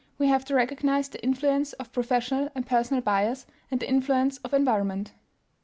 [0.17, 4.51] We have to recognize the influence of professional and personal bias and the influence of
[4.51, 5.11] environment.